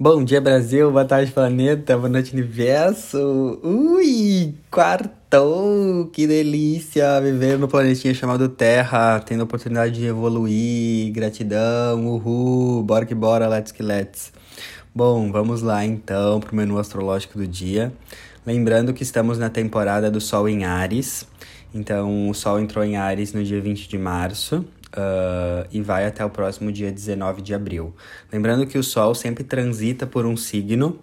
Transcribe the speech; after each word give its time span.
Bom 0.00 0.22
dia, 0.22 0.40
Brasil. 0.40 0.92
Boa 0.92 1.04
tarde, 1.04 1.32
planeta. 1.32 1.96
Boa 1.96 2.08
noite, 2.08 2.32
universo. 2.32 3.58
Ui, 3.64 4.54
quartou! 4.70 6.08
Que 6.12 6.24
delícia 6.24 7.20
viver 7.20 7.58
no 7.58 7.66
planetinha 7.66 8.14
chamado 8.14 8.48
Terra, 8.48 9.18
tendo 9.18 9.40
a 9.40 9.42
oportunidade 9.42 9.94
de 9.94 10.06
evoluir. 10.06 11.10
Gratidão, 11.10 12.06
uhul. 12.06 12.84
Bora 12.84 13.04
que 13.04 13.14
bora, 13.14 13.48
let's 13.48 13.72
que 13.72 13.82
let's. 13.82 14.32
Bom, 14.94 15.32
vamos 15.32 15.62
lá 15.62 15.84
então 15.84 16.38
pro 16.38 16.54
menu 16.54 16.78
astrológico 16.78 17.36
do 17.36 17.48
dia. 17.48 17.92
Lembrando 18.46 18.94
que 18.94 19.02
estamos 19.02 19.36
na 19.36 19.50
temporada 19.50 20.08
do 20.08 20.20
Sol 20.20 20.48
em 20.48 20.64
Ares. 20.64 21.26
Então, 21.74 22.30
o 22.30 22.34
Sol 22.34 22.60
entrou 22.60 22.84
em 22.84 22.96
Ares 22.96 23.32
no 23.32 23.42
dia 23.42 23.60
20 23.60 23.88
de 23.88 23.98
março 23.98 24.64
uh, 24.98 25.66
e 25.70 25.80
vai 25.80 26.06
até 26.06 26.24
o 26.24 26.30
próximo 26.30 26.72
dia 26.72 26.90
19 26.90 27.40
de 27.40 27.54
abril. 27.54 27.94
Lembrando 28.32 28.66
que 28.66 28.76
o 28.76 28.82
Sol 28.82 29.14
sempre 29.14 29.44
transita 29.44 30.06
por 30.06 30.26
um 30.26 30.36
signo 30.36 30.98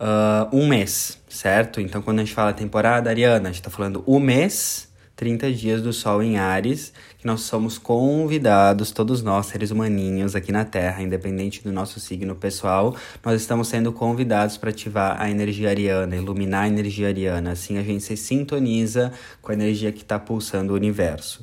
uh, 0.00 0.56
um 0.56 0.66
mês, 0.66 1.18
certo? 1.28 1.80
Então, 1.80 2.00
quando 2.00 2.20
a 2.20 2.24
gente 2.24 2.34
fala 2.34 2.52
temporada, 2.52 3.10
Ariana, 3.10 3.48
a 3.48 3.52
gente 3.52 3.60
está 3.60 3.70
falando 3.70 4.02
o 4.06 4.18
mês, 4.18 4.88
30 5.14 5.50
dias 5.52 5.82
do 5.82 5.94
Sol 5.94 6.22
em 6.22 6.36
Ares, 6.36 6.92
que 7.18 7.26
nós 7.26 7.40
somos 7.40 7.78
convidados, 7.78 8.90
todos 8.90 9.22
nós, 9.22 9.46
seres 9.46 9.70
humaninhos 9.70 10.36
aqui 10.36 10.52
na 10.52 10.64
Terra, 10.64 11.02
independente 11.02 11.62
do 11.62 11.72
nosso 11.72 11.98
signo 11.98 12.34
pessoal, 12.34 12.94
nós 13.24 13.40
estamos 13.40 13.68
sendo 13.68 13.92
convidados 13.92 14.58
para 14.58 14.70
ativar 14.70 15.20
a 15.20 15.30
energia 15.30 15.70
ariana, 15.70 16.16
iluminar 16.16 16.64
a 16.64 16.68
energia 16.68 17.08
ariana. 17.08 17.52
Assim 17.52 17.78
a 17.78 17.82
gente 17.82 18.04
se 18.04 18.16
sintoniza 18.16 19.10
com 19.40 19.52
a 19.52 19.54
energia 19.54 19.90
que 19.90 20.02
está 20.02 20.18
pulsando 20.18 20.74
o 20.74 20.76
universo. 20.76 21.42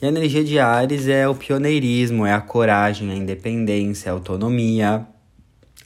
E 0.00 0.04
a 0.04 0.08
energia 0.08 0.44
de 0.44 0.58
Ares 0.58 1.08
é 1.08 1.26
o 1.26 1.34
pioneirismo, 1.34 2.26
é 2.26 2.32
a 2.34 2.40
coragem, 2.40 3.10
a 3.10 3.14
independência, 3.14 4.12
a 4.12 4.14
autonomia. 4.14 5.06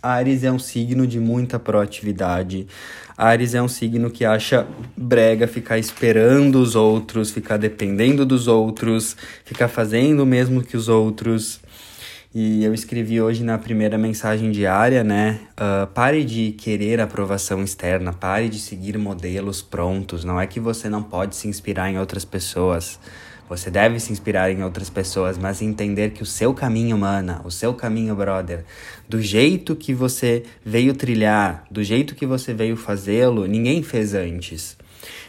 Ares 0.02 0.42
é 0.42 0.50
um 0.50 0.58
signo 0.58 1.06
de 1.06 1.20
muita 1.20 1.60
proatividade. 1.60 2.66
Ares 3.16 3.54
é 3.54 3.62
um 3.62 3.68
signo 3.68 4.10
que 4.10 4.24
acha 4.24 4.66
brega 4.96 5.46
ficar 5.46 5.78
esperando 5.78 6.56
os 6.56 6.74
outros, 6.74 7.30
ficar 7.30 7.56
dependendo 7.56 8.26
dos 8.26 8.48
outros, 8.48 9.16
ficar 9.44 9.68
fazendo 9.68 10.24
o 10.24 10.26
mesmo 10.26 10.60
que 10.60 10.76
os 10.76 10.88
outros. 10.88 11.60
E 12.34 12.64
eu 12.64 12.74
escrevi 12.74 13.20
hoje 13.20 13.44
na 13.44 13.58
primeira 13.58 13.96
mensagem 13.96 14.50
diária, 14.50 15.04
né? 15.04 15.38
Uh, 15.52 15.86
pare 15.86 16.24
de 16.24 16.50
querer 16.52 17.00
aprovação 17.00 17.62
externa, 17.62 18.12
pare 18.12 18.48
de 18.48 18.58
seguir 18.58 18.98
modelos 18.98 19.62
prontos. 19.62 20.24
Não 20.24 20.40
é 20.40 20.48
que 20.48 20.58
você 20.58 20.88
não 20.88 21.02
pode 21.02 21.36
se 21.36 21.46
inspirar 21.46 21.90
em 21.90 21.98
outras 21.98 22.24
pessoas. 22.24 22.98
Você 23.50 23.68
deve 23.68 23.98
se 23.98 24.12
inspirar 24.12 24.48
em 24.52 24.62
outras 24.62 24.88
pessoas, 24.88 25.36
mas 25.36 25.60
entender 25.60 26.10
que 26.10 26.22
o 26.22 26.26
seu 26.26 26.54
caminho, 26.54 26.96
mana, 26.96 27.40
o 27.44 27.50
seu 27.50 27.74
caminho, 27.74 28.14
brother, 28.14 28.64
do 29.08 29.20
jeito 29.20 29.74
que 29.74 29.92
você 29.92 30.44
veio 30.64 30.94
trilhar, 30.94 31.64
do 31.68 31.82
jeito 31.82 32.14
que 32.14 32.24
você 32.24 32.54
veio 32.54 32.76
fazê-lo, 32.76 33.46
ninguém 33.46 33.82
fez 33.82 34.14
antes. 34.14 34.76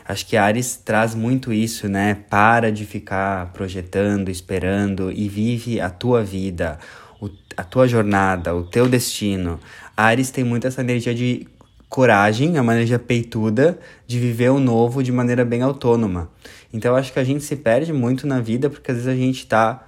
Acho 0.08 0.28
que 0.28 0.38
Ares 0.38 0.76
traz 0.76 1.16
muito 1.16 1.52
isso, 1.52 1.90
né? 1.90 2.16
Para 2.30 2.72
de 2.72 2.86
ficar 2.86 3.52
projetando, 3.54 4.30
esperando 4.30 5.12
e 5.12 5.28
vive 5.28 5.82
a 5.82 5.90
tua 5.90 6.24
vida, 6.24 6.78
o, 7.20 7.28
a 7.58 7.64
tua 7.64 7.88
jornada, 7.88 8.54
o 8.54 8.62
teu 8.62 8.88
destino. 8.88 9.60
Ares 9.98 10.30
tem 10.30 10.44
muito 10.44 10.68
essa 10.68 10.82
energia 10.82 11.16
de 11.16 11.48
coragem, 11.92 12.56
é 12.56 12.62
uma 12.62 12.74
energia 12.74 12.98
peituda 12.98 13.78
de 14.08 14.18
viver 14.18 14.50
o 14.50 14.60
novo 14.60 15.04
de 15.04 15.12
maneira 15.12 15.44
bem 15.44 15.62
autônoma. 15.62 16.30
Então 16.74 16.92
eu 16.92 16.98
acho 16.98 17.12
que 17.12 17.20
a 17.20 17.24
gente 17.24 17.44
se 17.44 17.56
perde 17.56 17.92
muito 17.92 18.26
na 18.26 18.40
vida 18.40 18.70
porque 18.70 18.92
às 18.92 18.98
vezes 18.98 19.12
a 19.12 19.16
gente 19.16 19.40
está 19.40 19.88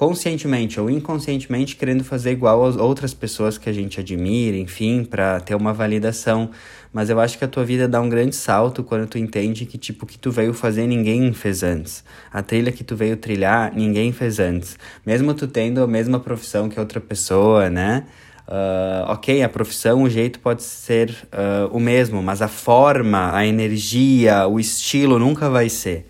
conscientemente 0.00 0.80
ou 0.80 0.88
inconscientemente 0.88 1.76
querendo 1.76 2.02
fazer 2.02 2.30
igual 2.30 2.64
às 2.64 2.74
outras 2.74 3.12
pessoas 3.12 3.58
que 3.58 3.68
a 3.68 3.72
gente 3.72 4.00
admira, 4.00 4.56
enfim, 4.56 5.04
para 5.04 5.40
ter 5.40 5.54
uma 5.54 5.74
validação. 5.74 6.50
Mas 6.90 7.10
eu 7.10 7.20
acho 7.20 7.36
que 7.36 7.44
a 7.44 7.48
tua 7.48 7.66
vida 7.66 7.86
dá 7.86 8.00
um 8.00 8.08
grande 8.08 8.34
salto 8.34 8.82
quando 8.82 9.06
tu 9.06 9.18
entende 9.18 9.66
que 9.66 9.76
tipo 9.76 10.06
o 10.06 10.08
que 10.08 10.18
tu 10.18 10.30
veio 10.30 10.54
fazer 10.54 10.86
ninguém 10.86 11.34
fez 11.34 11.62
antes. 11.62 12.02
A 12.32 12.42
trilha 12.42 12.72
que 12.72 12.82
tu 12.82 12.96
veio 12.96 13.14
trilhar 13.14 13.74
ninguém 13.74 14.10
fez 14.10 14.38
antes. 14.38 14.78
Mesmo 15.04 15.34
tu 15.34 15.46
tendo 15.46 15.82
a 15.82 15.86
mesma 15.86 16.18
profissão 16.18 16.70
que 16.70 16.80
outra 16.80 16.98
pessoa, 16.98 17.68
né? 17.68 18.06
Uh, 18.50 19.06
ok, 19.12 19.44
a 19.44 19.48
profissão, 19.48 20.02
o 20.02 20.10
jeito 20.10 20.40
pode 20.40 20.64
ser 20.64 21.10
uh, 21.26 21.68
o 21.70 21.78
mesmo, 21.78 22.20
mas 22.20 22.42
a 22.42 22.48
forma, 22.48 23.32
a 23.32 23.46
energia, 23.46 24.48
o 24.48 24.58
estilo 24.58 25.20
nunca 25.20 25.48
vai 25.48 25.68
ser. 25.68 26.08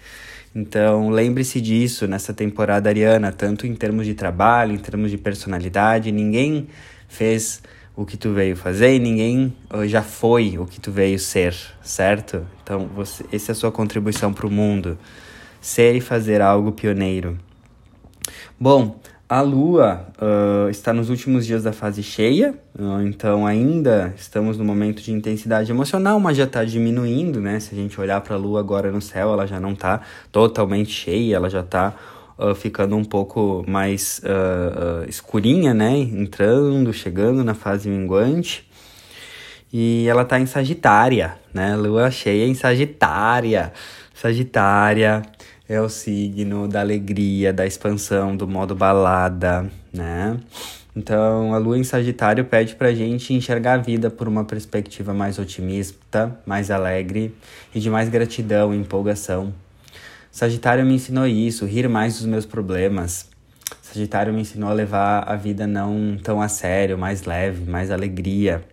Então, 0.54 1.10
lembre-se 1.10 1.60
disso 1.60 2.06
nessa 2.06 2.32
temporada 2.32 2.88
ariana, 2.88 3.30
tanto 3.30 3.66
em 3.66 3.74
termos 3.74 4.06
de 4.06 4.14
trabalho, 4.14 4.72
em 4.72 4.78
termos 4.78 5.10
de 5.10 5.18
personalidade. 5.18 6.10
Ninguém 6.10 6.66
fez 7.06 7.62
o 7.94 8.06
que 8.06 8.16
tu 8.16 8.32
veio 8.32 8.56
fazer 8.56 8.94
e 8.94 8.98
ninguém 8.98 9.54
uh, 9.70 9.86
já 9.86 10.02
foi 10.02 10.56
o 10.56 10.64
que 10.64 10.80
tu 10.80 10.90
veio 10.90 11.18
ser, 11.18 11.54
certo? 11.82 12.46
Então, 12.62 12.88
você, 12.96 13.22
essa 13.30 13.50
é 13.50 13.52
a 13.52 13.54
sua 13.54 13.70
contribuição 13.70 14.32
para 14.32 14.46
o 14.46 14.50
mundo. 14.50 14.96
Ser 15.60 15.94
e 15.94 16.00
fazer 16.00 16.40
algo 16.40 16.72
pioneiro. 16.72 17.38
Bom, 18.58 18.98
a 19.30 19.42
Lua 19.42 20.08
uh, 20.20 20.68
está 20.70 20.92
nos 20.92 21.08
últimos 21.08 21.46
dias 21.46 21.62
da 21.62 21.72
fase 21.72 22.02
cheia, 22.02 22.52
uh, 22.76 23.00
então 23.02 23.46
ainda 23.46 24.12
estamos 24.16 24.58
no 24.58 24.64
momento 24.64 25.00
de 25.00 25.12
intensidade 25.12 25.70
emocional, 25.70 26.18
mas 26.18 26.36
já 26.36 26.42
está 26.42 26.64
diminuindo, 26.64 27.40
né? 27.40 27.60
Se 27.60 27.72
a 27.72 27.78
gente 27.78 28.00
olhar 28.00 28.20
para 28.22 28.34
a 28.34 28.36
Lua 28.36 28.58
agora 28.58 28.90
no 28.90 29.00
céu, 29.00 29.32
ela 29.32 29.46
já 29.46 29.60
não 29.60 29.74
está 29.74 30.00
totalmente 30.32 30.90
cheia, 30.90 31.36
ela 31.36 31.48
já 31.48 31.60
está 31.60 31.94
uh, 32.36 32.56
ficando 32.56 32.96
um 32.96 33.04
pouco 33.04 33.64
mais 33.68 34.20
escurinha, 35.06 35.72
né? 35.72 35.96
Entrando, 35.96 36.92
chegando 36.92 37.44
na 37.44 37.54
fase 37.54 37.88
minguante. 37.88 38.68
E 39.72 40.08
ela 40.08 40.22
está 40.22 40.40
em 40.40 40.46
Sagitária, 40.46 41.36
né? 41.54 41.76
Lua 41.76 42.10
cheia 42.10 42.48
em 42.48 42.54
Sagitária. 42.54 43.72
Sagitária 44.12 45.22
é 45.70 45.80
o 45.80 45.88
signo 45.88 46.66
da 46.66 46.80
alegria, 46.80 47.52
da 47.52 47.64
expansão, 47.64 48.36
do 48.36 48.48
modo 48.48 48.74
balada, 48.74 49.70
né? 49.92 50.36
Então, 50.96 51.54
a 51.54 51.58
lua 51.58 51.78
em 51.78 51.84
Sagitário 51.84 52.44
pede 52.44 52.74
pra 52.74 52.92
gente 52.92 53.32
enxergar 53.32 53.74
a 53.74 53.76
vida 53.76 54.10
por 54.10 54.26
uma 54.26 54.44
perspectiva 54.44 55.14
mais 55.14 55.38
otimista, 55.38 56.36
mais 56.44 56.72
alegre 56.72 57.32
e 57.72 57.78
de 57.78 57.88
mais 57.88 58.08
gratidão 58.08 58.74
e 58.74 58.78
empolgação. 58.78 59.54
Sagitário 60.32 60.84
me 60.84 60.94
ensinou 60.94 61.24
isso, 61.28 61.64
rir 61.64 61.88
mais 61.88 62.16
dos 62.16 62.26
meus 62.26 62.44
problemas. 62.44 63.30
Sagitário 63.80 64.34
me 64.34 64.40
ensinou 64.40 64.70
a 64.70 64.74
levar 64.74 65.20
a 65.20 65.36
vida 65.36 65.68
não 65.68 66.18
tão 66.20 66.42
a 66.42 66.48
sério, 66.48 66.98
mais 66.98 67.22
leve, 67.22 67.70
mais 67.70 67.92
alegria, 67.92 68.64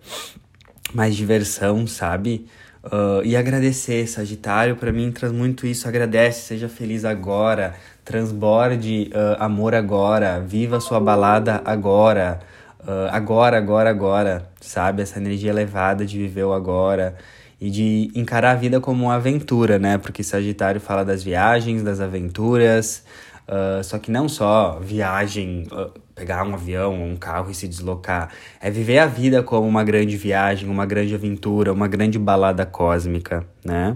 mais 0.96 1.16
diversão, 1.16 1.86
sabe? 1.86 2.48
Uh, 2.88 3.22
e 3.26 3.36
agradecer, 3.36 4.08
Sagitário, 4.08 4.78
para 4.78 4.94
mim 4.94 5.12
traz 5.12 5.34
muito 5.34 5.68
isso. 5.68 5.88
Agradece, 5.88 6.42
seja 6.42 6.70
feliz 6.70 7.04
agora, 7.04 7.76
transborde 8.06 9.12
uh, 9.14 9.44
amor 9.44 9.76
agora, 9.76 10.40
viva 10.40 10.80
sua 10.80 11.00
balada 11.00 11.62
agora, 11.66 12.40
uh, 12.80 13.10
agora, 13.12 13.58
agora, 13.58 13.90
agora, 13.90 14.50
sabe? 14.62 15.02
Essa 15.02 15.20
energia 15.20 15.50
elevada 15.50 16.06
de 16.06 16.18
viver 16.18 16.46
o 16.46 16.54
agora 16.54 17.18
e 17.60 17.70
de 17.70 18.10
encarar 18.16 18.52
a 18.52 18.56
vida 18.56 18.80
como 18.80 19.06
uma 19.06 19.16
aventura, 19.16 19.78
né? 19.78 19.98
Porque 19.98 20.24
Sagitário 20.24 20.80
fala 20.80 21.04
das 21.04 21.22
viagens, 21.22 21.84
das 21.84 22.00
aventuras, 22.00 23.04
Uh, 23.48 23.82
só 23.82 23.98
que 23.98 24.12
não 24.12 24.28
só 24.28 24.78
viagem, 24.82 25.64
uh, 25.72 25.90
pegar 26.14 26.46
um 26.46 26.54
avião 26.54 27.02
um 27.02 27.16
carro 27.16 27.50
e 27.50 27.56
se 27.56 27.66
deslocar. 27.68 28.30
É 28.60 28.70
viver 28.70 29.00
a 29.00 29.06
vida 29.06 29.42
como 29.42 29.66
uma 29.66 29.86
grande 29.86 30.18
viagem, 30.18 30.70
uma 30.70 30.86
grande 30.86 31.16
aventura, 31.16 31.72
uma 31.72 31.88
grande 31.88 32.20
balada 32.20 32.66
cósmica, 32.66 33.46
né? 33.64 33.96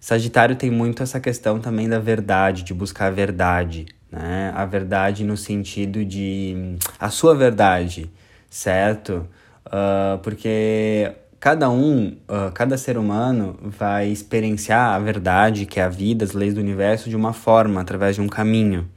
Sagitário 0.00 0.56
tem 0.56 0.70
muito 0.70 1.02
essa 1.02 1.20
questão 1.20 1.60
também 1.60 1.88
da 1.88 1.98
verdade, 1.98 2.64
de 2.64 2.74
buscar 2.74 3.06
a 3.06 3.10
verdade, 3.10 3.86
né? 4.10 4.52
A 4.56 4.64
verdade 4.64 5.22
no 5.22 5.36
sentido 5.36 6.04
de 6.04 6.76
a 6.98 7.10
sua 7.10 7.36
verdade, 7.36 8.10
certo? 8.50 9.28
Uh, 9.66 10.18
porque 10.22 11.12
cada 11.40 11.70
um, 11.70 12.16
uh, 12.28 12.50
cada 12.52 12.76
ser 12.76 12.98
humano 12.98 13.56
vai 13.62 14.08
experienciar 14.08 14.94
a 14.94 14.98
verdade, 14.98 15.66
que 15.66 15.78
é 15.78 15.84
a 15.84 15.88
vida, 15.88 16.24
as 16.24 16.32
leis 16.32 16.54
do 16.54 16.60
universo, 16.60 17.08
de 17.08 17.16
uma 17.16 17.32
forma, 17.32 17.80
através 17.80 18.16
de 18.16 18.22
um 18.22 18.28
caminho. 18.28 18.88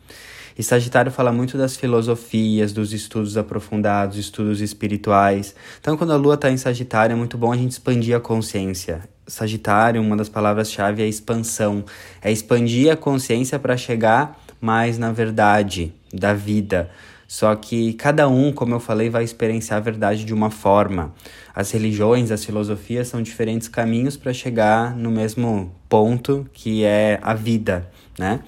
E 0.58 0.64
Sagitário 0.64 1.12
fala 1.12 1.32
muito 1.32 1.58
das 1.58 1.78
filosofias, 1.78 2.74
dos 2.74 2.94
estudos 2.94 3.38
aprofundados, 3.38 4.18
estudos 4.18 4.60
espirituais. 4.60 5.56
Então, 5.80 5.96
quando 5.96 6.14
a 6.14 6.18
Lua 6.18 6.36
está 6.36 6.52
em 6.52 6.58
Sagitário, 6.58 7.14
é 7.14 7.16
muito 7.16 7.38
bom 7.38 7.52
a 7.52 7.58
gente 7.58 7.72
expandir 7.72 8.16
a 8.16 8.20
consciência. 8.20 9.02
Sagitário, 9.26 10.02
uma 10.02 10.18
das 10.18 10.28
palavras-chave 10.28 11.02
é 11.02 11.08
expansão. 11.08 11.86
É 12.22 12.32
expandir 12.32 12.92
a 12.92 12.98
consciência 12.98 13.58
para 13.58 13.78
chegar 13.78 14.40
mais 14.60 14.98
na 14.98 15.12
verdade 15.12 15.94
da 16.14 16.34
vida 16.34 16.90
só 17.32 17.56
que 17.56 17.94
cada 17.94 18.28
um, 18.28 18.52
como 18.52 18.76
eu 18.76 18.80
falei, 18.82 19.10
vai 19.10 19.24
experienciar 19.24 19.78
a 19.78 19.80
verdade 19.80 20.26
de 20.26 20.34
uma 20.34 20.52
forma. 20.52 21.14
As 21.56 21.72
religiões, 21.72 22.30
as 22.30 22.44
filosofias 22.44 23.08
são 23.08 23.22
diferentes 23.22 23.70
caminhos 23.70 24.18
para 24.18 24.34
chegar 24.34 24.94
no 24.98 25.10
mesmo 25.10 25.74
ponto 25.88 26.46
que 26.52 26.84
é 26.84 27.18
a 27.22 27.34
vida, 27.34 27.90
né? 28.20 28.42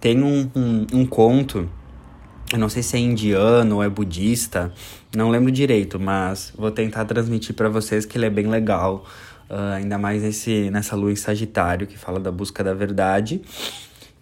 Tem 0.00 0.22
um, 0.22 0.48
um, 0.54 0.86
um 0.92 1.04
conto 1.04 1.68
Eu 2.52 2.60
não 2.60 2.68
sei 2.68 2.80
se 2.80 2.96
é 2.96 3.00
indiano 3.00 3.74
ou 3.74 3.82
é 3.82 3.88
budista, 3.88 4.72
não 5.12 5.28
lembro 5.28 5.50
direito, 5.50 5.98
mas 5.98 6.52
vou 6.56 6.70
tentar 6.70 7.04
transmitir 7.06 7.56
para 7.56 7.68
vocês 7.68 8.06
que 8.06 8.16
ele 8.16 8.26
é 8.26 8.30
bem 8.30 8.46
legal, 8.46 9.04
uh, 9.50 9.74
ainda 9.74 9.98
mais 9.98 10.22
nesse, 10.22 10.70
nessa 10.70 10.94
lua 10.94 11.10
em 11.10 11.16
Sagitário 11.16 11.88
que 11.88 11.98
fala 11.98 12.20
da 12.20 12.30
busca 12.30 12.62
da 12.62 12.72
verdade. 12.72 13.42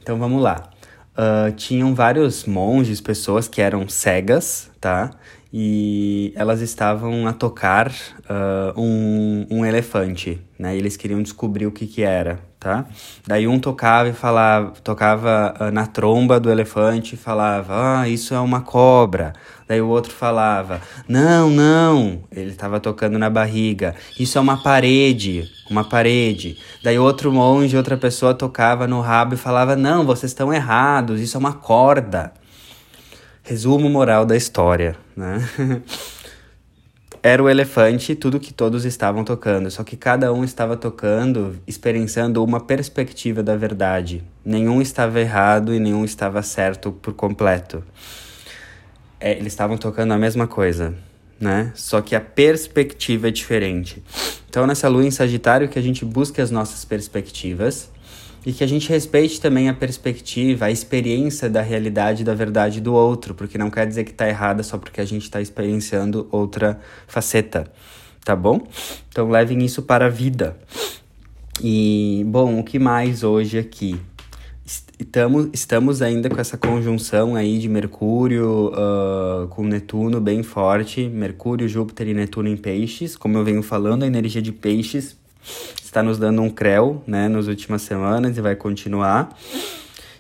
Então 0.01 0.19
vamos 0.19 0.43
lá. 0.43 0.71
Uh, 1.17 1.53
tinham 1.53 1.95
vários 1.95 2.45
monges, 2.45 3.01
pessoas 3.01 3.47
que 3.47 3.63
eram 3.63 3.89
cegas, 3.89 4.71
tá? 4.81 5.11
E 5.53 6.33
elas 6.35 6.61
estavam 6.61 7.29
a 7.29 7.33
tocar 7.33 7.89
uh, 7.89 8.81
um, 8.81 9.47
um 9.49 9.65
elefante, 9.65 10.41
né? 10.59 10.75
E 10.75 10.79
eles 10.79 10.97
queriam 10.97 11.23
descobrir 11.23 11.67
o 11.67 11.71
que 11.71 11.87
que 11.87 12.03
era, 12.03 12.41
tá? 12.65 12.87
Daí 13.27 13.47
um 13.47 13.59
tocava 13.59 14.09
e 14.09 14.15
falava, 14.15 14.73
tocava 14.83 15.55
uh, 15.61 15.71
na 15.71 15.87
tromba 15.87 16.41
do 16.41 16.51
elefante 16.51 17.15
e 17.15 17.19
falava, 17.19 18.01
ah, 18.01 18.09
isso 18.09 18.35
é 18.35 18.41
uma 18.41 18.63
cobra. 18.63 19.35
Daí 19.69 19.83
o 19.83 19.89
outro 19.89 20.11
falava, 20.11 20.81
não, 21.07 21.51
não, 21.51 22.23
ele 22.33 22.51
estava 22.51 22.81
tocando 22.81 23.19
na 23.19 23.29
barriga, 23.29 23.95
isso 24.19 24.39
é 24.39 24.41
uma 24.41 24.63
parede, 24.63 25.47
uma 25.71 25.85
parede. 25.85 26.57
Daí 26.83 26.99
outro 26.99 27.31
monge, 27.31 27.77
outra 27.77 27.99
pessoa 27.99 28.33
tocava 28.33 28.87
no 28.87 29.03
rabo 29.03 29.35
e 29.35 29.39
falava, 29.39 29.77
não, 29.77 30.07
vocês 30.07 30.33
estão 30.33 30.53
errados, 30.53 31.21
isso 31.21 31.37
é 31.37 31.41
uma 31.41 31.53
corda. 31.53 32.33
Resumo 33.43 33.91
moral 33.91 34.25
da 34.25 34.39
história, 34.39 34.97
né? 35.15 35.47
era 37.25 37.43
o 37.43 37.49
elefante 37.49 38.15
tudo 38.15 38.39
que 38.39 38.53
todos 38.53 38.85
estavam 38.85 39.25
tocando, 39.25 39.71
só 39.71 39.83
que 39.83 39.97
cada 39.97 40.31
um 40.31 40.45
estava 40.45 40.77
tocando, 40.77 41.57
experienciando 41.67 42.45
uma 42.45 42.61
perspectiva 42.61 43.43
da 43.43 43.57
verdade. 43.57 44.23
Nenhum 44.45 44.83
estava 44.83 45.19
errado 45.19 45.73
e 45.73 45.81
nenhum 45.81 46.05
estava 46.05 46.43
certo 46.43 46.93
por 46.93 47.15
completo. 47.15 47.83
É, 49.19 49.33
eles 49.33 49.55
estavam 49.55 49.79
tocando 49.79 50.13
a 50.13 50.19
mesma 50.19 50.47
coisa, 50.47 50.95
né? 51.41 51.73
Só 51.75 52.03
que 52.03 52.15
a 52.15 52.21
perspectiva 52.21 53.29
é 53.29 53.31
diferente. 53.31 54.05
Então, 54.47 54.67
nessa 54.67 54.87
lua 54.87 55.07
em 55.07 55.11
Sagitário, 55.11 55.67
que 55.71 55.79
a 55.79 55.83
gente 55.83 56.05
busque 56.05 56.43
as 56.43 56.51
nossas 56.51 56.85
perspectivas 56.85 57.91
e 58.47 58.53
que 58.53 58.63
a 58.63 58.67
gente 58.67 58.89
respeite 58.89 59.41
também 59.41 59.69
a 59.69 59.75
perspectiva, 59.75 60.67
a 60.67 60.71
experiência 60.71 61.49
da 61.49 61.63
realidade 61.63 62.23
e 62.23 62.25
da 62.25 62.35
verdade 62.35 62.81
do 62.81 62.93
outro, 62.93 63.35
porque 63.35 63.57
não 63.57 63.71
quer 63.71 63.87
dizer 63.87 64.05
que 64.05 64.11
está 64.11 64.29
errada 64.29 64.63
só 64.63 64.77
porque 64.77 65.01
a 65.01 65.05
gente 65.05 65.23
está 65.23 65.41
experienciando 65.41 66.29
outra 66.31 66.79
faceta, 67.07 67.71
tá 68.25 68.37
bom? 68.37 68.67
Então 69.09 69.31
levem 69.31 69.65
isso 69.65 69.83
para 69.83 70.07
a 70.07 70.11
vida. 70.11 70.57
E, 71.63 72.25
bom, 72.27 72.59
o 72.59 72.65
que 72.65 72.79
mais 72.79 73.23
hoje 73.23 73.59
aqui? 73.59 73.99
Estamos, 74.99 75.49
estamos 75.53 76.03
ainda 76.03 76.29
com 76.29 76.41
essa 76.41 76.57
conjunção 76.57 77.35
aí 77.35 77.59
de 77.59 77.69
Mercúrio 77.69 78.73
uh, 78.73 79.49
com 79.49 79.65
Netuno 79.65 80.21
bem 80.21 80.43
forte, 80.43 81.09
Mercúrio, 81.09 81.69
Júpiter 81.69 82.09
e 82.09 82.15
Netuno 82.15 82.49
em 82.49 82.57
peixes, 82.57 83.17
como 83.17 83.39
eu 83.39 83.45
venho 83.45 83.63
falando, 83.63 84.03
a 84.03 84.07
energia 84.07 84.43
de 84.43 84.53
peixes 84.53 85.17
está 85.95 86.03
nos 86.03 86.19
dando 86.19 86.43
um 86.43 86.51
creu, 86.51 87.01
né, 87.07 87.29
nas 87.29 87.47
últimas 87.47 87.83
semanas 87.83 88.37
e 88.37 88.41
vai 88.41 88.57
continuar. 88.57 89.33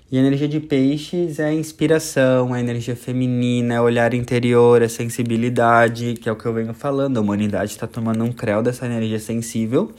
E 0.09 0.17
a 0.17 0.21
energia 0.21 0.47
de 0.47 0.61
peixes 0.61 1.41
é 1.41 1.47
a 1.47 1.53
inspiração, 1.53 2.55
a 2.55 2.61
energia 2.61 2.95
feminina, 2.95 3.75
é 3.75 3.81
olhar 3.81 4.15
interior, 4.15 4.85
a 4.85 4.89
sensibilidade, 4.89 6.15
que 6.15 6.29
é 6.29 6.33
o 6.33 6.37
que 6.37 6.47
eu 6.47 6.55
venho 6.55 6.73
falando. 6.73 7.17
A 7.17 7.21
humanidade 7.21 7.73
está 7.73 7.89
tomando 7.89 8.23
um 8.23 8.31
creu 8.31 8.63
dessa 8.63 8.87
energia 8.87 9.19
sensível 9.19 9.93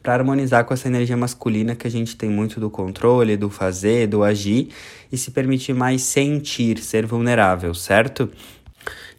para 0.00 0.14
harmonizar 0.14 0.64
com 0.64 0.72
essa 0.72 0.86
energia 0.86 1.16
masculina 1.16 1.74
que 1.74 1.88
a 1.88 1.90
gente 1.90 2.14
tem 2.14 2.30
muito 2.30 2.60
do 2.60 2.70
controle, 2.70 3.36
do 3.36 3.50
fazer, 3.50 4.06
do 4.06 4.22
agir 4.22 4.68
e 5.10 5.18
se 5.18 5.32
permitir 5.32 5.74
mais 5.74 6.02
sentir, 6.02 6.78
ser 6.78 7.04
vulnerável, 7.04 7.74
certo? 7.74 8.30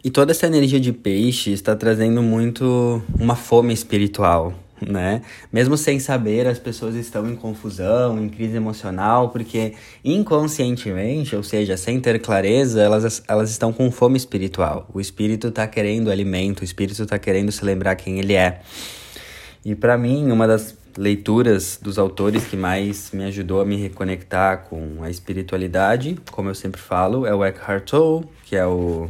E 0.02 0.10
toda 0.10 0.30
essa 0.30 0.46
energia 0.46 0.80
de 0.80 0.90
peixe 0.90 1.52
está 1.52 1.76
trazendo 1.76 2.22
muito 2.22 3.02
uma 3.20 3.36
fome 3.36 3.74
espiritual, 3.74 4.54
né? 4.86 5.22
Mesmo 5.52 5.76
sem 5.76 5.98
saber, 5.98 6.46
as 6.46 6.58
pessoas 6.58 6.94
estão 6.94 7.28
em 7.28 7.34
confusão, 7.34 8.18
em 8.18 8.28
crise 8.28 8.56
emocional, 8.56 9.30
porque 9.30 9.74
inconscientemente, 10.04 11.34
ou 11.34 11.42
seja, 11.42 11.76
sem 11.76 12.00
ter 12.00 12.20
clareza, 12.20 12.80
elas, 12.80 13.22
elas 13.28 13.50
estão 13.50 13.72
com 13.72 13.90
fome 13.90 14.16
espiritual. 14.16 14.88
O 14.92 15.00
espírito 15.00 15.48
está 15.48 15.66
querendo 15.66 16.10
alimento, 16.10 16.60
o 16.60 16.64
espírito 16.64 17.02
está 17.02 17.18
querendo 17.18 17.50
se 17.52 17.64
lembrar 17.64 17.96
quem 17.96 18.18
ele 18.18 18.34
é. 18.34 18.60
E 19.64 19.74
para 19.74 19.98
mim, 19.98 20.30
uma 20.30 20.46
das 20.46 20.76
leituras 20.96 21.78
dos 21.80 21.98
autores 21.98 22.44
que 22.44 22.56
mais 22.56 23.10
me 23.12 23.24
ajudou 23.24 23.60
a 23.60 23.64
me 23.64 23.76
reconectar 23.76 24.64
com 24.64 25.02
a 25.02 25.10
espiritualidade, 25.10 26.18
como 26.30 26.48
eu 26.48 26.54
sempre 26.54 26.80
falo, 26.80 27.24
é 27.24 27.34
o 27.34 27.44
Eckhart 27.44 27.88
Tolle, 27.88 28.26
que 28.44 28.56
é 28.56 28.66
o 28.66 29.08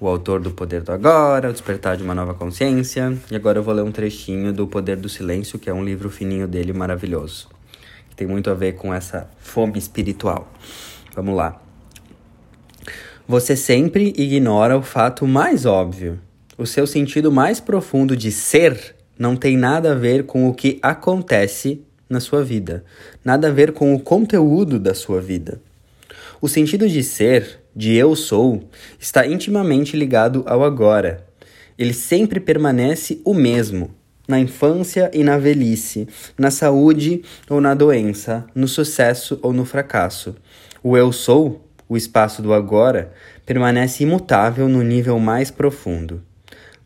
o 0.00 0.06
autor 0.06 0.40
do 0.40 0.52
Poder 0.52 0.82
do 0.82 0.92
Agora, 0.92 1.50
O 1.50 1.52
Despertar 1.52 1.96
de 1.96 2.04
uma 2.04 2.14
Nova 2.14 2.32
Consciência. 2.32 3.16
E 3.30 3.34
agora 3.34 3.58
eu 3.58 3.62
vou 3.62 3.74
ler 3.74 3.82
um 3.82 3.90
trechinho 3.90 4.52
do 4.52 4.66
Poder 4.66 4.96
do 4.96 5.08
Silêncio, 5.08 5.58
que 5.58 5.68
é 5.68 5.74
um 5.74 5.84
livro 5.84 6.08
fininho 6.08 6.46
dele 6.46 6.72
maravilhoso. 6.72 7.48
Que 8.08 8.14
tem 8.14 8.26
muito 8.26 8.48
a 8.48 8.54
ver 8.54 8.74
com 8.74 8.94
essa 8.94 9.28
fome 9.38 9.76
espiritual. 9.78 10.52
Vamos 11.14 11.34
lá. 11.34 11.60
Você 13.26 13.56
sempre 13.56 14.12
ignora 14.16 14.78
o 14.78 14.82
fato 14.82 15.26
mais 15.26 15.66
óbvio. 15.66 16.18
O 16.56 16.64
seu 16.64 16.86
sentido 16.86 17.32
mais 17.32 17.58
profundo 17.58 18.16
de 18.16 18.30
ser 18.30 18.94
não 19.18 19.34
tem 19.34 19.56
nada 19.56 19.92
a 19.92 19.94
ver 19.94 20.24
com 20.24 20.48
o 20.48 20.54
que 20.54 20.78
acontece 20.80 21.82
na 22.08 22.20
sua 22.20 22.42
vida, 22.42 22.84
nada 23.24 23.48
a 23.48 23.50
ver 23.50 23.72
com 23.72 23.94
o 23.94 24.00
conteúdo 24.00 24.78
da 24.78 24.94
sua 24.94 25.20
vida. 25.20 25.60
O 26.40 26.48
sentido 26.48 26.88
de 26.88 27.02
ser 27.02 27.60
de 27.74 27.94
eu 27.94 28.16
sou 28.16 28.68
está 28.98 29.26
intimamente 29.26 29.96
ligado 29.96 30.42
ao 30.46 30.64
agora. 30.64 31.26
Ele 31.78 31.92
sempre 31.92 32.40
permanece 32.40 33.20
o 33.24 33.32
mesmo, 33.32 33.94
na 34.26 34.38
infância 34.38 35.10
e 35.14 35.24
na 35.24 35.38
velhice, 35.38 36.06
na 36.36 36.50
saúde 36.50 37.22
ou 37.48 37.60
na 37.60 37.74
doença, 37.74 38.46
no 38.54 38.68
sucesso 38.68 39.38
ou 39.42 39.52
no 39.52 39.64
fracasso. 39.64 40.36
O 40.82 40.96
eu 40.96 41.10
sou, 41.12 41.66
o 41.88 41.96
espaço 41.96 42.42
do 42.42 42.52
agora, 42.52 43.12
permanece 43.46 44.02
imutável 44.02 44.68
no 44.68 44.82
nível 44.82 45.18
mais 45.18 45.50
profundo. 45.50 46.22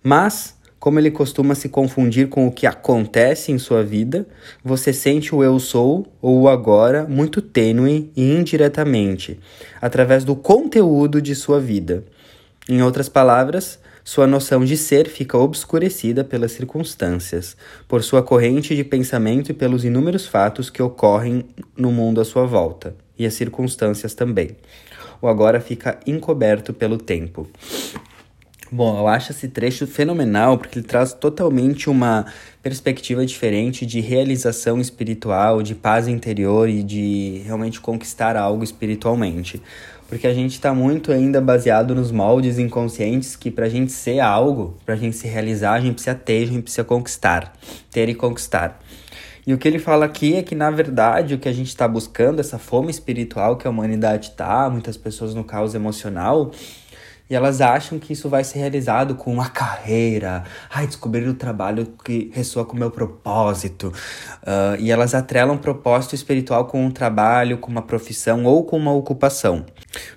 Mas, 0.02 0.56
como 0.82 0.98
ele 0.98 1.12
costuma 1.12 1.54
se 1.54 1.68
confundir 1.68 2.28
com 2.28 2.48
o 2.48 2.50
que 2.50 2.66
acontece 2.66 3.52
em 3.52 3.58
sua 3.58 3.84
vida, 3.84 4.26
você 4.64 4.92
sente 4.92 5.32
o 5.32 5.40
eu 5.44 5.60
sou 5.60 6.12
ou 6.20 6.40
o 6.40 6.48
agora 6.48 7.06
muito 7.08 7.40
tênue 7.40 8.10
e 8.16 8.32
indiretamente, 8.32 9.38
através 9.80 10.24
do 10.24 10.34
conteúdo 10.34 11.22
de 11.22 11.36
sua 11.36 11.60
vida. 11.60 12.02
Em 12.68 12.82
outras 12.82 13.08
palavras, 13.08 13.78
sua 14.02 14.26
noção 14.26 14.64
de 14.64 14.76
ser 14.76 15.08
fica 15.08 15.38
obscurecida 15.38 16.24
pelas 16.24 16.50
circunstâncias, 16.50 17.56
por 17.86 18.02
sua 18.02 18.20
corrente 18.20 18.74
de 18.74 18.82
pensamento 18.82 19.52
e 19.52 19.54
pelos 19.54 19.84
inúmeros 19.84 20.26
fatos 20.26 20.68
que 20.68 20.82
ocorrem 20.82 21.44
no 21.76 21.92
mundo 21.92 22.20
à 22.20 22.24
sua 22.24 22.44
volta, 22.44 22.96
e 23.16 23.24
as 23.24 23.34
circunstâncias 23.34 24.14
também. 24.14 24.56
O 25.20 25.28
agora 25.28 25.60
fica 25.60 26.00
encoberto 26.04 26.74
pelo 26.74 26.98
tempo. 26.98 27.48
Bom, 28.74 28.98
eu 28.98 29.06
acho 29.06 29.32
esse 29.32 29.48
trecho 29.48 29.86
fenomenal 29.86 30.56
porque 30.56 30.78
ele 30.78 30.86
traz 30.86 31.12
totalmente 31.12 31.90
uma 31.90 32.24
perspectiva 32.62 33.26
diferente 33.26 33.84
de 33.84 34.00
realização 34.00 34.80
espiritual, 34.80 35.62
de 35.62 35.74
paz 35.74 36.08
interior 36.08 36.70
e 36.70 36.82
de 36.82 37.42
realmente 37.44 37.78
conquistar 37.78 38.34
algo 38.34 38.64
espiritualmente. 38.64 39.60
Porque 40.08 40.26
a 40.26 40.32
gente 40.32 40.52
está 40.52 40.72
muito 40.72 41.12
ainda 41.12 41.38
baseado 41.38 41.94
nos 41.94 42.10
moldes 42.10 42.58
inconscientes 42.58 43.36
que 43.36 43.50
para 43.50 43.66
a 43.66 43.68
gente 43.68 43.92
ser 43.92 44.20
algo, 44.20 44.74
para 44.86 44.94
a 44.94 44.98
gente 44.98 45.16
se 45.16 45.28
realizar, 45.28 45.74
a 45.74 45.80
gente 45.80 45.92
precisa 45.92 46.14
ter, 46.14 46.44
a 46.44 46.46
gente 46.46 46.62
precisa 46.62 46.84
conquistar, 46.84 47.52
ter 47.90 48.08
e 48.08 48.14
conquistar. 48.14 48.80
E 49.46 49.52
o 49.52 49.58
que 49.58 49.68
ele 49.68 49.78
fala 49.78 50.06
aqui 50.06 50.36
é 50.36 50.42
que, 50.42 50.54
na 50.54 50.70
verdade, 50.70 51.34
o 51.34 51.38
que 51.38 51.48
a 51.48 51.52
gente 51.52 51.68
está 51.68 51.86
buscando, 51.86 52.40
essa 52.40 52.58
fome 52.58 52.90
espiritual 52.90 53.56
que 53.56 53.66
a 53.66 53.70
humanidade 53.70 54.28
está, 54.28 54.70
muitas 54.70 54.96
pessoas 54.96 55.34
no 55.34 55.44
caos 55.44 55.74
emocional, 55.74 56.52
e 57.32 57.34
elas 57.34 57.62
acham 57.62 57.98
que 57.98 58.12
isso 58.12 58.28
vai 58.28 58.44
ser 58.44 58.58
realizado 58.58 59.14
com 59.14 59.32
uma 59.32 59.48
carreira, 59.48 60.44
ai, 60.68 60.86
descobrir 60.86 61.26
o 61.26 61.32
trabalho 61.32 61.94
que 62.04 62.30
ressoa 62.34 62.62
com 62.62 62.76
o 62.76 62.78
meu 62.78 62.90
propósito. 62.90 63.90
Uh, 64.42 64.76
e 64.78 64.90
elas 64.90 65.14
atrelam 65.14 65.56
propósito 65.56 66.14
espiritual 66.14 66.66
com 66.66 66.84
um 66.84 66.90
trabalho, 66.90 67.56
com 67.56 67.70
uma 67.70 67.80
profissão 67.80 68.44
ou 68.44 68.66
com 68.66 68.76
uma 68.76 68.92
ocupação. 68.92 69.64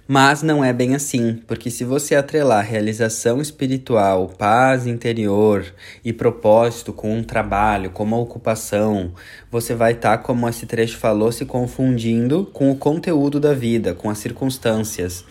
Mas 0.08 0.44
não 0.44 0.64
é 0.64 0.72
bem 0.72 0.96
assim, 0.96 1.42
porque 1.48 1.72
se 1.72 1.84
você 1.84 2.16
atrelar 2.16 2.66
realização 2.66 3.42
espiritual, 3.42 4.30
paz 4.30 4.86
interior 4.86 5.66
e 6.04 6.14
propósito 6.14 6.94
com 6.94 7.18
um 7.18 7.24
trabalho, 7.24 7.90
com 7.90 8.04
uma 8.04 8.18
ocupação, 8.18 9.14
você 9.52 9.74
vai 9.74 9.94
estar, 9.94 10.18
tá, 10.18 10.24
como 10.24 10.48
esse 10.48 10.66
trecho 10.66 10.98
falou, 10.98 11.32
se 11.32 11.46
confundindo 11.46 12.46
com 12.54 12.72
o 12.72 12.76
conteúdo 12.76 13.40
da 13.40 13.54
vida, 13.54 13.94
com 13.94 14.10
as 14.10 14.20
circunstâncias. 14.20 15.26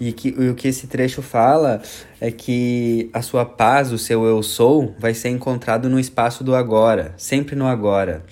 E, 0.00 0.12
que, 0.12 0.28
e 0.28 0.48
o 0.48 0.54
que 0.54 0.68
esse 0.68 0.86
trecho 0.86 1.22
fala 1.22 1.80
é 2.20 2.30
que 2.30 3.08
a 3.12 3.22
sua 3.22 3.44
paz, 3.44 3.92
o 3.92 3.98
seu 3.98 4.24
eu 4.24 4.42
sou, 4.42 4.94
vai 4.98 5.14
ser 5.14 5.28
encontrado 5.28 5.88
no 5.88 5.98
espaço 5.98 6.44
do 6.44 6.54
agora, 6.54 7.14
sempre 7.16 7.56
no 7.56 7.66
agora. 7.66 8.24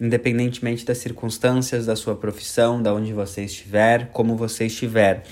Independentemente 0.00 0.84
das 0.84 0.98
circunstâncias, 0.98 1.86
da 1.86 1.94
sua 1.94 2.16
profissão, 2.16 2.82
da 2.82 2.92
onde 2.92 3.12
você 3.12 3.44
estiver, 3.44 4.10
como 4.12 4.36
você 4.36 4.66
estiver. 4.66 5.22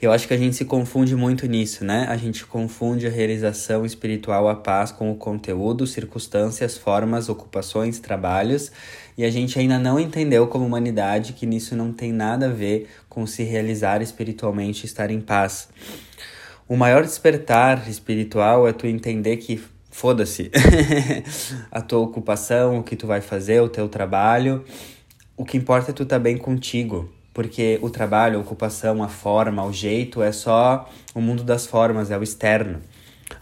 Eu 0.00 0.12
acho 0.12 0.26
que 0.26 0.34
a 0.34 0.36
gente 0.36 0.56
se 0.56 0.64
confunde 0.64 1.14
muito 1.14 1.46
nisso, 1.46 1.84
né? 1.84 2.06
A 2.08 2.16
gente 2.16 2.46
confunde 2.46 3.06
a 3.06 3.10
realização 3.10 3.84
espiritual, 3.84 4.48
a 4.48 4.54
paz, 4.54 4.90
com 4.90 5.10
o 5.10 5.16
conteúdo, 5.16 5.86
circunstâncias, 5.86 6.78
formas, 6.78 7.28
ocupações, 7.28 7.98
trabalhos, 7.98 8.72
e 9.16 9.24
a 9.24 9.30
gente 9.30 9.58
ainda 9.58 9.78
não 9.78 9.98
entendeu 10.00 10.46
como 10.46 10.64
humanidade 10.64 11.32
que 11.32 11.44
nisso 11.44 11.76
não 11.76 11.92
tem 11.92 12.12
nada 12.12 12.46
a 12.46 12.52
ver 12.52 12.88
com 13.08 13.26
se 13.26 13.42
realizar 13.42 14.00
espiritualmente 14.00 14.86
estar 14.86 15.10
em 15.10 15.20
paz. 15.20 15.68
O 16.68 16.76
maior 16.76 17.02
despertar 17.02 17.88
espiritual 17.88 18.66
é 18.68 18.72
tu 18.72 18.86
entender 18.86 19.38
que 19.38 19.60
foda-se 19.98 20.48
a 21.72 21.80
tua 21.80 21.98
ocupação, 21.98 22.78
o 22.78 22.82
que 22.84 22.94
tu 22.94 23.04
vai 23.04 23.20
fazer, 23.20 23.60
o 23.60 23.68
teu 23.68 23.88
trabalho. 23.88 24.64
O 25.36 25.44
que 25.44 25.56
importa 25.56 25.90
é 25.90 25.94
tu 25.94 26.06
tá 26.06 26.20
bem 26.20 26.38
contigo, 26.38 27.12
porque 27.34 27.80
o 27.82 27.90
trabalho, 27.90 28.38
a 28.38 28.40
ocupação, 28.40 29.02
a 29.02 29.08
forma, 29.08 29.64
o 29.64 29.72
jeito 29.72 30.22
é 30.22 30.30
só 30.30 30.88
o 31.12 31.20
mundo 31.20 31.42
das 31.42 31.66
formas, 31.66 32.12
é 32.12 32.18
o 32.18 32.22
externo. 32.22 32.80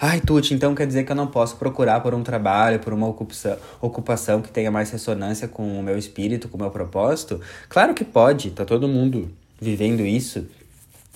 Ai, 0.00 0.18
Tuti, 0.20 0.54
então 0.54 0.74
quer 0.74 0.86
dizer 0.86 1.04
que 1.04 1.12
eu 1.12 1.16
não 1.16 1.26
posso 1.26 1.56
procurar 1.56 2.00
por 2.00 2.14
um 2.14 2.22
trabalho, 2.22 2.80
por 2.80 2.94
uma 2.94 3.06
ocupação, 3.06 3.58
ocupação 3.78 4.40
que 4.40 4.50
tenha 4.50 4.70
mais 4.70 4.90
ressonância 4.90 5.46
com 5.46 5.78
o 5.78 5.82
meu 5.82 5.98
espírito, 5.98 6.48
com 6.48 6.56
o 6.56 6.60
meu 6.60 6.70
propósito? 6.70 7.38
Claro 7.68 7.92
que 7.92 8.04
pode, 8.04 8.50
tá 8.50 8.64
todo 8.64 8.88
mundo 8.88 9.30
vivendo 9.60 10.00
isso. 10.00 10.46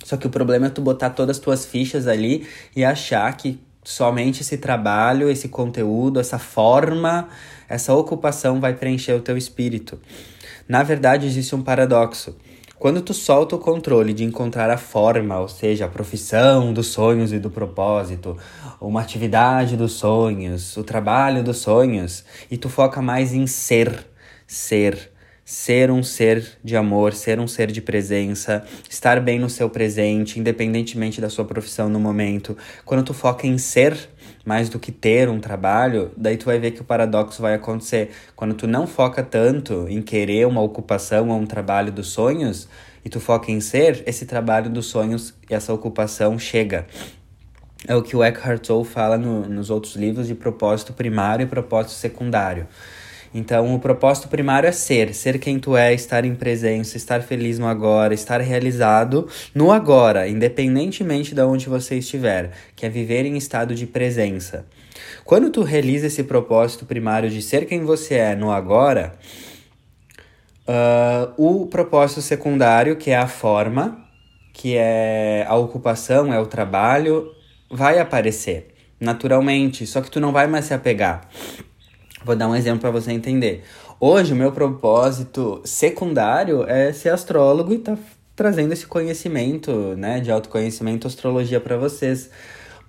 Só 0.04 0.18
que 0.18 0.26
o 0.26 0.30
problema 0.30 0.66
é 0.66 0.70
tu 0.70 0.82
botar 0.82 1.10
todas 1.10 1.38
as 1.38 1.42
tuas 1.42 1.64
fichas 1.64 2.06
ali 2.06 2.46
e 2.76 2.84
achar 2.84 3.34
que 3.36 3.58
somente 3.82 4.42
esse 4.42 4.58
trabalho, 4.58 5.30
esse 5.30 5.48
conteúdo, 5.48 6.20
essa 6.20 6.38
forma, 6.38 7.28
essa 7.68 7.94
ocupação 7.94 8.60
vai 8.60 8.74
preencher 8.74 9.14
o 9.14 9.20
teu 9.20 9.36
espírito. 9.36 9.98
Na 10.68 10.82
verdade, 10.82 11.26
existe 11.26 11.54
um 11.54 11.62
paradoxo. 11.62 12.36
Quando 12.78 13.02
tu 13.02 13.12
solta 13.12 13.56
o 13.56 13.58
controle 13.58 14.14
de 14.14 14.24
encontrar 14.24 14.70
a 14.70 14.78
forma, 14.78 15.38
ou 15.38 15.48
seja, 15.48 15.84
a 15.84 15.88
profissão 15.88 16.72
dos 16.72 16.86
sonhos 16.86 17.30
e 17.30 17.38
do 17.38 17.50
propósito, 17.50 18.38
uma 18.80 19.02
atividade 19.02 19.76
dos 19.76 19.92
sonhos, 19.92 20.78
o 20.78 20.82
trabalho 20.82 21.44
dos 21.44 21.58
sonhos, 21.58 22.24
e 22.50 22.56
tu 22.56 22.70
foca 22.70 23.02
mais 23.02 23.34
em 23.34 23.46
ser, 23.46 24.06
ser, 24.46 25.09
ser 25.50 25.90
um 25.90 26.00
ser 26.00 26.46
de 26.62 26.76
amor, 26.76 27.12
ser 27.12 27.40
um 27.40 27.48
ser 27.48 27.72
de 27.72 27.82
presença, 27.82 28.64
estar 28.88 29.20
bem 29.20 29.36
no 29.36 29.50
seu 29.50 29.68
presente, 29.68 30.38
independentemente 30.38 31.20
da 31.20 31.28
sua 31.28 31.44
profissão 31.44 31.88
no 31.88 31.98
momento. 31.98 32.56
Quando 32.84 33.02
tu 33.02 33.12
foca 33.12 33.48
em 33.48 33.58
ser, 33.58 33.98
mais 34.44 34.68
do 34.68 34.78
que 34.78 34.92
ter 34.92 35.28
um 35.28 35.40
trabalho, 35.40 36.12
daí 36.16 36.36
tu 36.36 36.44
vai 36.44 36.60
ver 36.60 36.70
que 36.70 36.80
o 36.80 36.84
paradoxo 36.84 37.42
vai 37.42 37.54
acontecer. 37.54 38.10
Quando 38.36 38.54
tu 38.54 38.68
não 38.68 38.86
foca 38.86 39.24
tanto 39.24 39.86
em 39.88 40.00
querer 40.00 40.46
uma 40.46 40.62
ocupação 40.62 41.30
ou 41.30 41.40
um 41.40 41.46
trabalho 41.46 41.90
dos 41.90 42.06
sonhos, 42.06 42.68
e 43.04 43.08
tu 43.08 43.18
foca 43.18 43.50
em 43.50 43.60
ser, 43.60 44.04
esse 44.06 44.26
trabalho 44.26 44.70
dos 44.70 44.86
sonhos 44.86 45.34
e 45.50 45.54
essa 45.54 45.74
ocupação 45.74 46.38
chega. 46.38 46.86
É 47.88 47.96
o 47.96 48.02
que 48.02 48.16
o 48.16 48.22
Eckhart 48.22 48.64
Tolle 48.64 48.84
fala 48.84 49.18
no, 49.18 49.48
nos 49.48 49.68
outros 49.68 49.96
livros 49.96 50.28
de 50.28 50.34
propósito 50.36 50.92
primário 50.92 51.42
e 51.42 51.46
propósito 51.48 51.94
secundário. 51.94 52.68
Então, 53.32 53.74
o 53.74 53.78
propósito 53.78 54.28
primário 54.28 54.68
é 54.68 54.72
ser, 54.72 55.14
ser 55.14 55.38
quem 55.38 55.58
tu 55.58 55.76
é, 55.76 55.94
estar 55.94 56.24
em 56.24 56.34
presença, 56.34 56.96
estar 56.96 57.22
feliz 57.22 57.58
no 57.58 57.66
agora, 57.66 58.12
estar 58.12 58.40
realizado 58.40 59.28
no 59.54 59.70
agora, 59.70 60.28
independentemente 60.28 61.34
de 61.34 61.42
onde 61.42 61.68
você 61.68 61.98
estiver, 61.98 62.50
que 62.74 62.84
é 62.84 62.88
viver 62.88 63.24
em 63.24 63.36
estado 63.36 63.74
de 63.74 63.86
presença. 63.86 64.66
Quando 65.24 65.50
tu 65.50 65.62
realiza 65.62 66.08
esse 66.08 66.24
propósito 66.24 66.84
primário 66.84 67.30
de 67.30 67.40
ser 67.40 67.66
quem 67.66 67.84
você 67.84 68.16
é 68.16 68.34
no 68.34 68.50
agora, 68.50 69.12
uh, 70.66 71.32
o 71.36 71.66
propósito 71.66 72.20
secundário, 72.20 72.96
que 72.96 73.12
é 73.12 73.16
a 73.16 73.28
forma, 73.28 74.04
que 74.52 74.74
é 74.76 75.46
a 75.48 75.54
ocupação, 75.54 76.32
é 76.32 76.40
o 76.40 76.46
trabalho, 76.46 77.30
vai 77.70 78.00
aparecer 78.00 78.74
naturalmente, 79.00 79.86
só 79.86 80.02
que 80.02 80.10
tu 80.10 80.20
não 80.20 80.30
vai 80.30 80.46
mais 80.46 80.66
se 80.66 80.74
apegar. 80.74 81.26
Vou 82.24 82.36
dar 82.36 82.48
um 82.48 82.54
exemplo 82.54 82.80
para 82.80 82.90
você 82.90 83.12
entender. 83.12 83.64
Hoje, 83.98 84.32
o 84.32 84.36
meu 84.36 84.52
propósito 84.52 85.60
secundário 85.64 86.64
é 86.68 86.92
ser 86.92 87.10
astrólogo 87.10 87.72
e 87.72 87.78
tá 87.78 87.96
trazendo 88.36 88.72
esse 88.72 88.86
conhecimento, 88.86 89.94
né, 89.96 90.20
de 90.20 90.30
autoconhecimento, 90.30 91.06
astrologia 91.06 91.60
para 91.60 91.76
vocês. 91.76 92.30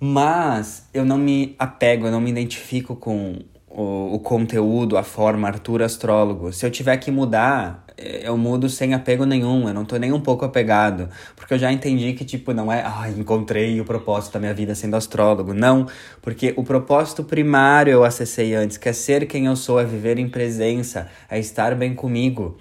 Mas 0.00 0.88
eu 0.92 1.04
não 1.04 1.16
me 1.16 1.54
apego, 1.58 2.06
eu 2.06 2.10
não 2.10 2.20
me 2.20 2.30
identifico 2.30 2.96
com 2.96 3.38
o, 3.68 4.14
o 4.14 4.18
conteúdo, 4.18 4.96
a 4.96 5.02
forma, 5.02 5.48
Arthur 5.48 5.82
Astrólogo. 5.82 6.52
Se 6.52 6.66
eu 6.66 6.70
tiver 6.70 6.96
que 6.98 7.10
mudar, 7.10 7.84
eu 8.22 8.36
mudo 8.36 8.68
sem 8.68 8.94
apego 8.94 9.24
nenhum, 9.24 9.68
eu 9.68 9.74
não 9.74 9.84
tô 9.84 9.96
nem 9.96 10.12
um 10.12 10.20
pouco 10.20 10.44
apegado, 10.44 11.08
porque 11.36 11.54
eu 11.54 11.58
já 11.58 11.72
entendi 11.72 12.12
que, 12.12 12.24
tipo, 12.24 12.52
não 12.52 12.72
é, 12.72 12.82
ah, 12.84 13.08
encontrei 13.16 13.80
o 13.80 13.84
propósito 13.84 14.34
da 14.34 14.40
minha 14.40 14.54
vida 14.54 14.74
sendo 14.74 14.96
astrólogo, 14.96 15.54
não, 15.54 15.86
porque 16.20 16.52
o 16.56 16.64
propósito 16.64 17.24
primário 17.24 17.92
eu 17.92 18.04
acessei 18.04 18.54
antes, 18.54 18.76
que 18.76 18.88
é 18.88 18.92
ser 18.92 19.26
quem 19.26 19.46
eu 19.46 19.56
sou, 19.56 19.80
é 19.80 19.84
viver 19.84 20.18
em 20.18 20.28
presença, 20.28 21.08
é 21.30 21.38
estar 21.38 21.74
bem 21.74 21.94
comigo. 21.94 22.56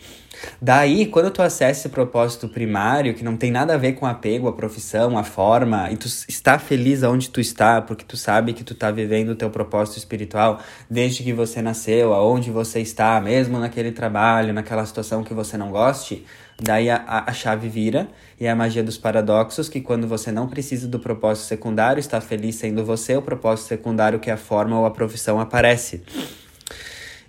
Daí, 0.62 1.06
quando 1.08 1.32
tu 1.32 1.42
acessa 1.42 1.72
esse 1.72 1.90
propósito 1.90 2.48
primário, 2.48 3.14
que 3.14 3.24
não 3.24 3.36
tem 3.36 3.52
nada 3.52 3.74
a 3.74 3.78
ver 3.78 3.94
com 3.94 4.06
apego, 4.06 4.48
a 4.48 4.54
profissão, 4.54 5.18
a 5.18 5.24
forma, 5.24 5.92
e 5.92 5.98
tu 5.98 6.08
está 6.08 6.58
feliz 6.58 7.04
aonde 7.04 7.30
tu 7.30 7.42
está, 7.42 7.82
porque 7.82 8.06
tu 8.06 8.16
sabe 8.16 8.54
que 8.54 8.64
tu 8.64 8.74
está 8.74 8.92
vivendo 8.92 9.30
o 9.30 9.36
teu 9.36 9.50
propósito 9.50 9.98
espiritual 9.98 10.60
desde 10.90 11.24
que 11.24 11.34
você 11.34 11.62
nasceu, 11.62 12.14
aonde 12.14 12.50
você 12.50 12.80
está, 12.80 13.20
mesmo 13.20 13.60
naquele 13.60 13.92
trabalho, 13.92 14.54
naquela 14.54 14.86
situação 14.86 15.24
que 15.24 15.34
você 15.34 15.58
não 15.58 15.70
goste, 15.70 16.26
daí 16.62 16.90
a, 16.90 17.24
a, 17.28 17.34
chave 17.34 17.68
vira 17.68 18.08
e 18.40 18.46
é 18.46 18.52
a 18.52 18.56
magia 18.56 18.84
dos 18.84 18.98
paradoxos, 18.98 19.68
que 19.68 19.82
quando 19.82 20.08
você 20.08 20.32
não 20.32 20.48
precisa 20.48 20.88
do 20.88 21.00
propósito 21.00 21.48
secundário, 21.48 22.00
está 22.00 22.22
feliz 22.22 22.56
sendo 22.56 22.86
você, 22.86 23.16
o 23.16 23.22
propósito 23.22 23.68
secundário 23.68 24.20
que 24.20 24.30
é 24.30 24.34
a 24.34 24.38
forma 24.38 24.80
ou 24.80 24.86
a 24.86 24.92
profissão 24.92 25.40
aparece. 25.40 26.04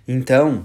Então, 0.07 0.63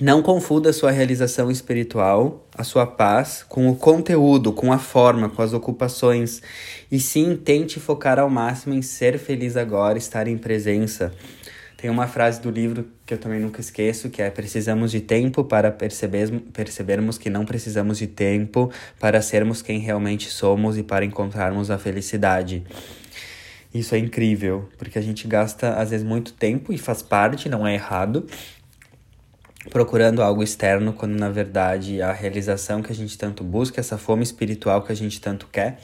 não 0.00 0.22
confunda 0.22 0.70
a 0.70 0.72
sua 0.72 0.90
realização 0.90 1.50
espiritual, 1.50 2.48
a 2.56 2.64
sua 2.64 2.84
paz, 2.84 3.44
com 3.48 3.68
o 3.68 3.76
conteúdo, 3.76 4.52
com 4.52 4.72
a 4.72 4.78
forma, 4.78 5.28
com 5.28 5.40
as 5.40 5.52
ocupações. 5.52 6.42
E 6.90 6.98
sim, 6.98 7.36
tente 7.36 7.78
focar 7.78 8.18
ao 8.18 8.28
máximo 8.28 8.74
em 8.74 8.82
ser 8.82 9.18
feliz 9.18 9.56
agora, 9.56 9.96
estar 9.96 10.26
em 10.26 10.36
presença. 10.36 11.12
Tem 11.76 11.90
uma 11.90 12.08
frase 12.08 12.40
do 12.40 12.50
livro 12.50 12.86
que 13.06 13.14
eu 13.14 13.18
também 13.18 13.38
nunca 13.38 13.60
esqueço, 13.60 14.10
que 14.10 14.20
é 14.20 14.30
precisamos 14.30 14.90
de 14.90 15.00
tempo 15.00 15.44
para 15.44 15.70
perceber, 15.70 16.28
percebermos 16.52 17.16
que 17.16 17.30
não 17.30 17.44
precisamos 17.44 17.98
de 17.98 18.06
tempo 18.06 18.72
para 18.98 19.22
sermos 19.22 19.62
quem 19.62 19.78
realmente 19.78 20.28
somos 20.28 20.76
e 20.76 20.82
para 20.82 21.04
encontrarmos 21.04 21.70
a 21.70 21.78
felicidade. 21.78 22.64
Isso 23.72 23.94
é 23.94 23.98
incrível, 23.98 24.68
porque 24.78 24.98
a 24.98 25.02
gente 25.02 25.28
gasta 25.28 25.74
às 25.74 25.90
vezes 25.90 26.06
muito 26.06 26.32
tempo 26.32 26.72
e 26.72 26.78
faz 26.78 27.02
parte, 27.02 27.48
não 27.48 27.66
é 27.66 27.74
errado, 27.74 28.26
procurando 29.70 30.22
algo 30.22 30.42
externo, 30.42 30.92
quando 30.92 31.18
na 31.18 31.28
verdade 31.28 32.02
a 32.02 32.12
realização 32.12 32.82
que 32.82 32.92
a 32.92 32.94
gente 32.94 33.16
tanto 33.16 33.42
busca, 33.42 33.80
essa 33.80 33.98
fome 33.98 34.22
espiritual 34.22 34.82
que 34.82 34.92
a 34.92 34.96
gente 34.96 35.20
tanto 35.20 35.48
quer, 35.50 35.80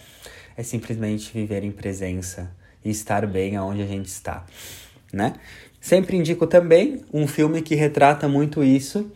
é 0.57 0.63
simplesmente 0.63 1.33
viver 1.33 1.65
em 1.65 1.71
presença 1.71 2.51
e 2.85 2.91
estar 2.91 3.27
bem 3.27 3.57
aonde 3.57 3.83
a 3.83 3.87
gente 3.87 4.07
está, 4.07 4.45
né? 5.13 5.35
Sempre 5.81 6.17
indico 6.17 6.47
também 6.47 7.03
um 7.13 7.27
filme 7.27 7.63
que 7.63 7.75
retrata 7.75 8.29
muito 8.29 8.63
isso 8.63 9.11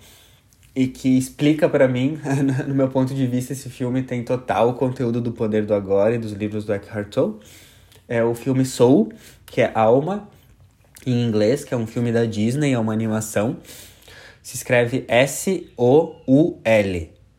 e 0.75 0.87
que 0.87 1.17
explica 1.17 1.69
para 1.69 1.87
mim, 1.87 2.19
no 2.67 2.75
meu 2.75 2.89
ponto 2.89 3.15
de 3.15 3.27
vista, 3.27 3.53
esse 3.53 3.69
filme 3.69 4.03
tem 4.03 4.25
total 4.25 4.75
conteúdo 4.75 5.21
do 5.21 5.31
Poder 5.31 5.67
do 5.67 5.75
Agora 5.75 6.15
e 6.15 6.19
dos 6.19 6.33
livros 6.33 6.65
do 6.65 6.73
Eckhart 6.73 7.09
Tolle. 7.11 7.37
É 8.09 8.25
o 8.25 8.35
filme 8.35 8.65
Soul, 8.65 9.13
que 9.47 9.61
é 9.61 9.71
Alma, 9.75 10.29
em 11.07 11.23
inglês, 11.23 11.65
que 11.65 11.75
é 11.75 11.77
um 11.77 11.87
filme 11.87 12.11
da 12.11 12.25
Disney, 12.25 12.73
é 12.73 12.79
uma 12.79 12.93
animação 12.93 13.59
se 14.45 14.57
escreve 14.57 15.05
S-O-U-L. 15.09 15.55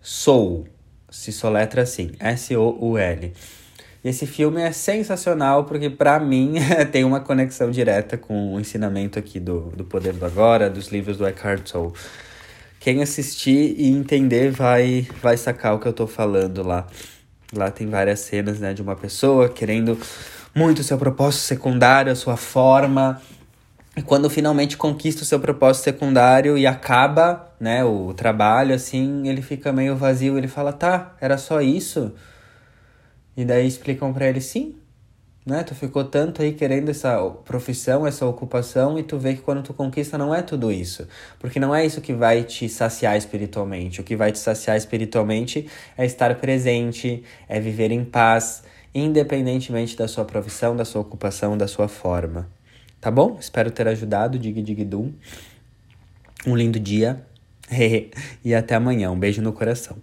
Soul. 0.01 0.67
Se 1.07 1.31
soletra 1.31 1.83
assim, 1.83 2.13
S-O-U-L. 2.19 3.31
E 4.03 4.09
esse 4.09 4.25
filme 4.25 4.59
é 4.59 4.71
sensacional 4.71 5.65
porque, 5.65 5.88
para 5.89 6.19
mim, 6.19 6.55
tem 6.91 7.03
uma 7.03 7.19
conexão 7.19 7.69
direta 7.69 8.17
com 8.17 8.55
o 8.55 8.59
ensinamento 8.59 9.19
aqui 9.19 9.39
do, 9.39 9.71
do 9.75 9.85
Poder 9.85 10.13
do 10.13 10.25
Agora, 10.25 10.67
dos 10.67 10.88
livros 10.88 11.17
do 11.17 11.27
Eckhart 11.27 11.71
Tolle. 11.71 11.93
Quem 12.79 13.03
assistir 13.03 13.75
e 13.77 13.88
entender 13.88 14.50
vai, 14.50 15.07
vai 15.21 15.38
sacar 15.38 15.75
o 15.75 15.79
que 15.79 15.88
eu 15.88 15.93
tô 15.93 16.07
falando 16.07 16.63
lá. 16.63 16.88
Lá 17.53 17.69
tem 17.69 17.88
várias 17.88 18.19
cenas 18.21 18.59
né, 18.59 18.74
de 18.74 18.81
uma 18.81 18.95
pessoa 18.95 19.47
querendo 19.47 19.95
muito 20.55 20.81
seu 20.81 20.97
propósito 20.97 21.41
secundário, 21.41 22.12
a 22.12 22.15
sua 22.15 22.35
forma, 22.35 23.21
quando 24.01 24.29
finalmente 24.29 24.75
conquista 24.75 25.23
o 25.23 25.25
seu 25.25 25.39
propósito 25.39 25.85
secundário 25.85 26.57
e 26.57 26.67
acaba, 26.67 27.53
né, 27.59 27.83
o 27.83 28.13
trabalho, 28.13 28.75
assim, 28.75 29.27
ele 29.27 29.41
fica 29.41 29.71
meio 29.71 29.95
vazio. 29.95 30.37
Ele 30.37 30.47
fala, 30.47 30.73
tá, 30.73 31.15
era 31.21 31.37
só 31.37 31.61
isso? 31.61 32.13
E 33.37 33.45
daí 33.45 33.67
explicam 33.67 34.13
para 34.13 34.27
ele, 34.27 34.41
sim, 34.41 34.75
né? 35.45 35.63
Tu 35.63 35.75
ficou 35.75 36.03
tanto 36.03 36.41
aí 36.41 36.53
querendo 36.53 36.89
essa 36.89 37.19
profissão, 37.45 38.07
essa 38.07 38.25
ocupação, 38.25 38.97
e 38.97 39.03
tu 39.03 39.17
vê 39.17 39.35
que 39.35 39.41
quando 39.41 39.61
tu 39.61 39.73
conquista 39.73 40.17
não 40.17 40.33
é 40.33 40.41
tudo 40.41 40.71
isso. 40.71 41.07
Porque 41.39 41.59
não 41.59 41.73
é 41.73 41.85
isso 41.85 42.01
que 42.01 42.13
vai 42.13 42.43
te 42.43 42.67
saciar 42.67 43.15
espiritualmente. 43.15 44.01
O 44.01 44.03
que 44.03 44.15
vai 44.15 44.31
te 44.31 44.39
saciar 44.39 44.75
espiritualmente 44.75 45.69
é 45.97 46.05
estar 46.05 46.33
presente, 46.35 47.23
é 47.47 47.59
viver 47.59 47.91
em 47.91 48.03
paz, 48.03 48.63
independentemente 48.93 49.95
da 49.95 50.07
sua 50.07 50.25
profissão, 50.25 50.75
da 50.75 50.83
sua 50.85 51.01
ocupação, 51.01 51.57
da 51.57 51.67
sua 51.67 51.87
forma. 51.87 52.49
Tá 53.05 53.12
bom? 53.12 53.38
Espero 53.39 53.69
ter 53.69 53.88
ajudado, 53.88 54.39
dig 54.39 54.59
dig 54.63 54.83
dum. 54.83 55.13
Um 56.43 56.55
lindo 56.55 56.79
dia. 56.79 57.24
e 58.43 58.55
até 58.55 58.74
amanhã. 58.74 59.12
Um 59.12 59.19
beijo 59.19 59.43
no 59.43 59.53
coração. 59.53 59.97